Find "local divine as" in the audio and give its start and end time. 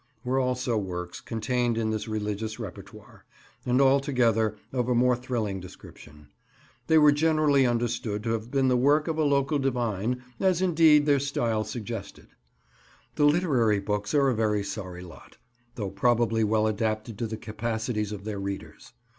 9.23-10.59